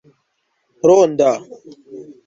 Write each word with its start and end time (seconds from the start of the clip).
ronda 0.87 1.31